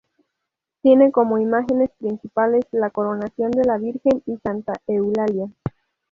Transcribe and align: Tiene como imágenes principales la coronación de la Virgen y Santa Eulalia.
Tiene 0.81 1.11
como 1.11 1.37
imágenes 1.37 1.91
principales 1.99 2.65
la 2.71 2.89
coronación 2.89 3.51
de 3.51 3.65
la 3.65 3.77
Virgen 3.77 4.23
y 4.25 4.35
Santa 4.37 4.73
Eulalia. 4.87 5.47